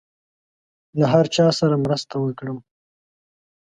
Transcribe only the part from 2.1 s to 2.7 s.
وکړم.